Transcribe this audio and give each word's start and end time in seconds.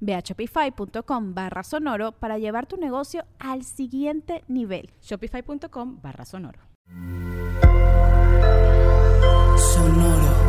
Ve 0.00 0.14
a 0.14 0.20
shopify.com 0.20 1.34
barra 1.34 1.62
sonoro 1.62 2.12
para 2.12 2.38
llevar 2.38 2.66
tu 2.66 2.76
negocio 2.76 3.24
al 3.38 3.64
siguiente 3.64 4.44
nivel. 4.48 4.90
Shopify.com 5.02 6.00
barra 6.02 6.24
sonoro. 6.24 6.60
Sonoro. 9.56 10.48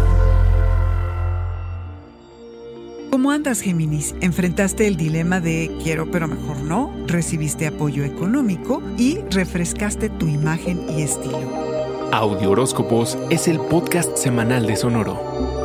¿Cómo 3.11 3.31
andas, 3.31 3.61
Géminis? 3.61 4.15
Enfrentaste 4.21 4.87
el 4.87 4.95
dilema 4.95 5.41
de 5.41 5.75
quiero 5.83 6.11
pero 6.11 6.27
mejor 6.27 6.61
no, 6.61 6.93
recibiste 7.07 7.65
apoyo 7.67 8.03
económico 8.03 8.83
y 8.97 9.17
refrescaste 9.31 10.09
tu 10.09 10.27
imagen 10.27 10.85
y 10.89 11.01
estilo. 11.01 11.39
Audio 12.11 12.51
Horóscopos 12.51 13.17
es 13.29 13.47
el 13.47 13.59
podcast 13.59 14.15
semanal 14.15 14.67
de 14.67 14.75
Sonoro. 14.75 15.58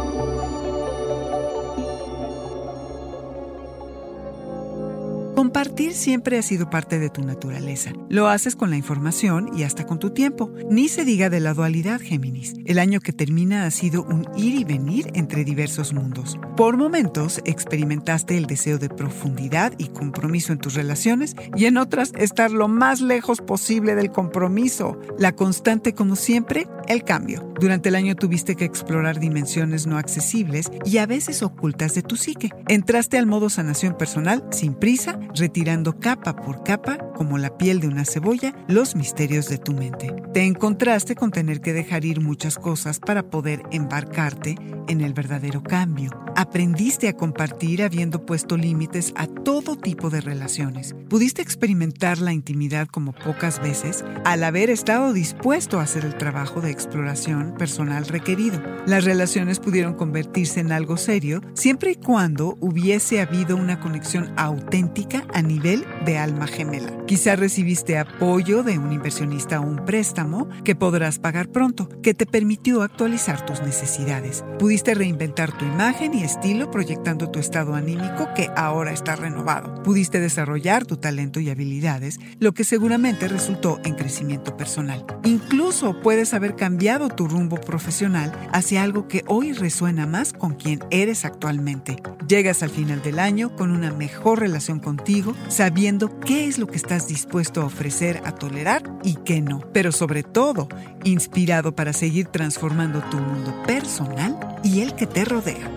Compartir 5.34 5.94
siempre 5.94 6.38
ha 6.38 6.42
sido 6.42 6.70
parte 6.70 7.00
de 7.00 7.10
tu 7.10 7.22
naturaleza. 7.22 7.92
Lo 8.08 8.28
haces 8.28 8.54
con 8.54 8.70
la 8.70 8.76
información 8.76 9.50
y 9.56 9.64
hasta 9.64 9.84
con 9.84 9.98
tu 9.98 10.10
tiempo. 10.10 10.52
Ni 10.70 10.86
se 10.88 11.04
diga 11.04 11.28
de 11.28 11.40
la 11.40 11.54
dualidad, 11.54 12.00
Géminis. 12.00 12.54
El 12.66 12.78
año 12.78 13.00
que 13.00 13.12
termina 13.12 13.66
ha 13.66 13.70
sido 13.72 14.04
un 14.04 14.28
ir 14.36 14.54
y 14.54 14.62
venir 14.62 15.10
entre 15.14 15.44
diversos 15.44 15.92
mundos. 15.92 16.38
Por 16.56 16.76
momentos 16.76 17.40
experimentaste 17.44 18.38
el 18.38 18.46
deseo 18.46 18.78
de 18.78 18.88
profundidad 18.88 19.72
y 19.76 19.88
compromiso 19.88 20.52
en 20.52 20.60
tus 20.60 20.74
relaciones 20.74 21.34
y 21.56 21.64
en 21.64 21.78
otras 21.78 22.12
estar 22.16 22.52
lo 22.52 22.68
más 22.68 23.00
lejos 23.00 23.40
posible 23.40 23.96
del 23.96 24.12
compromiso. 24.12 25.00
La 25.18 25.32
constante, 25.32 25.94
como 25.94 26.14
siempre, 26.14 26.68
el 26.86 27.02
cambio. 27.02 27.53
Durante 27.60 27.88
el 27.88 27.94
año 27.94 28.16
tuviste 28.16 28.56
que 28.56 28.64
explorar 28.64 29.20
dimensiones 29.20 29.86
no 29.86 29.96
accesibles 29.96 30.70
y 30.84 30.98
a 30.98 31.06
veces 31.06 31.42
ocultas 31.42 31.94
de 31.94 32.02
tu 32.02 32.16
psique. 32.16 32.50
Entraste 32.68 33.16
al 33.18 33.26
modo 33.26 33.48
sanación 33.48 33.96
personal 33.96 34.44
sin 34.50 34.74
prisa 34.74 35.18
retirando 35.34 35.98
capa 35.98 36.36
por 36.36 36.64
capa, 36.64 36.98
como 37.14 37.38
la 37.38 37.56
piel 37.56 37.80
de 37.80 37.88
una 37.88 38.04
cebolla, 38.04 38.54
los 38.68 38.96
misterios 38.96 39.48
de 39.48 39.58
tu 39.58 39.72
mente. 39.72 40.14
Te 40.32 40.44
encontraste 40.44 41.14
con 41.14 41.30
tener 41.30 41.60
que 41.60 41.72
dejar 41.72 42.04
ir 42.04 42.20
muchas 42.20 42.56
cosas 42.56 42.98
para 42.98 43.22
poder 43.30 43.62
embarcarte 43.70 44.56
en 44.88 45.00
el 45.00 45.14
verdadero 45.14 45.62
cambio. 45.62 46.10
Aprendiste 46.36 47.08
a 47.08 47.12
compartir 47.12 47.82
habiendo 47.82 48.26
puesto 48.26 48.56
límites 48.56 49.12
a 49.16 49.26
todo 49.26 49.76
tipo 49.76 50.10
de 50.10 50.20
relaciones. 50.20 50.94
Pudiste 51.08 51.42
experimentar 51.42 52.18
la 52.18 52.32
intimidad 52.32 52.88
como 52.88 53.12
pocas 53.12 53.62
veces 53.62 54.04
al 54.24 54.42
haber 54.42 54.70
estado 54.70 55.12
dispuesto 55.12 55.78
a 55.78 55.84
hacer 55.84 56.04
el 56.04 56.16
trabajo 56.16 56.60
de 56.60 56.70
exploración 56.70 57.54
personal 57.56 58.06
requerido. 58.06 58.60
Las 58.86 59.04
relaciones 59.04 59.60
pudieron 59.60 59.94
convertirse 59.94 60.60
en 60.60 60.72
algo 60.72 60.96
serio 60.96 61.40
siempre 61.54 61.92
y 61.92 61.96
cuando 61.96 62.58
hubiese 62.60 63.20
habido 63.20 63.56
una 63.56 63.80
conexión 63.80 64.32
auténtica 64.36 65.24
a 65.32 65.42
nivel 65.42 65.84
de 66.04 66.18
alma 66.18 66.46
gemela. 66.46 66.92
Quizá 67.06 67.36
recibiste 67.36 67.98
apoyo 67.98 68.62
de 68.62 68.78
un 68.78 68.92
inversionista 68.92 69.60
o 69.60 69.66
un 69.66 69.84
préstamo 69.84 70.48
que 70.64 70.74
podrás 70.74 71.18
pagar 71.18 71.48
pronto, 71.48 71.88
que 72.02 72.14
te 72.14 72.26
permitió 72.26 72.82
actualizar 72.82 73.44
tus 73.44 73.62
necesidades. 73.62 74.44
Pudiste 74.58 74.94
reinventar 74.94 75.56
tu 75.56 75.64
imagen 75.64 76.14
y 76.14 76.24
estilo 76.24 76.70
proyectando 76.70 77.30
tu 77.30 77.38
estado 77.38 77.74
anímico 77.74 78.28
que 78.34 78.50
ahora 78.56 78.92
está 78.92 79.16
renovado. 79.16 79.82
Pudiste 79.82 80.20
desarrollar 80.20 80.86
tu 80.86 80.96
talento 80.96 81.40
y 81.40 81.50
habilidades, 81.50 82.18
lo 82.38 82.52
que 82.52 82.64
seguramente 82.64 83.28
resultó 83.28 83.80
en 83.84 83.94
crecimiento 83.94 84.56
personal. 84.56 85.04
Incluso 85.24 86.00
puedes 86.00 86.34
haber 86.34 86.56
cambiado 86.56 87.08
tu 87.08 87.28
rumbo 87.28 87.56
profesional 87.56 88.32
hacia 88.52 88.82
algo 88.82 89.08
que 89.08 89.24
hoy 89.26 89.52
resuena 89.52 90.06
más 90.06 90.32
con 90.32 90.54
quien 90.54 90.80
eres 90.90 91.24
actualmente. 91.24 91.96
Llegas 92.28 92.62
al 92.62 92.70
final 92.70 93.02
del 93.02 93.18
año 93.18 93.54
con 93.56 93.70
una 93.70 93.92
mejor 93.92 94.40
relación 94.40 94.80
contigo 94.80 95.34
sabiendo 95.48 95.93
qué 96.24 96.46
es 96.46 96.58
lo 96.58 96.66
que 96.66 96.76
estás 96.76 97.08
dispuesto 97.08 97.62
a 97.62 97.66
ofrecer, 97.66 98.20
a 98.24 98.32
tolerar 98.32 98.82
y 99.02 99.14
qué 99.16 99.40
no. 99.40 99.60
Pero 99.72 99.92
sobre 99.92 100.22
todo, 100.22 100.68
inspirado 101.04 101.74
para 101.74 101.92
seguir 101.92 102.26
transformando 102.26 103.00
tu 103.10 103.16
mundo 103.18 103.54
personal 103.66 104.38
y 104.62 104.80
el 104.80 104.94
que 104.94 105.06
te 105.06 105.24
rodea. 105.24 105.70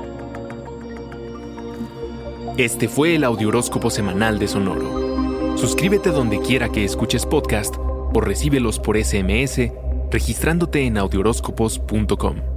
Este 2.58 2.88
fue 2.88 3.16
el 3.16 3.24
Audioróscopo 3.24 3.90
Semanal 3.90 4.40
de 4.40 4.48
Sonoro. 4.48 5.58
Suscríbete 5.58 6.10
donde 6.10 6.40
quiera 6.40 6.70
que 6.70 6.84
escuches 6.84 7.26
podcast 7.26 7.76
o 7.78 8.22
recíbelos 8.22 8.80
por 8.80 8.98
SMS 8.98 9.72
registrándote 10.12 10.86
en 10.86 10.98
audioróscopos.com. 10.98 12.57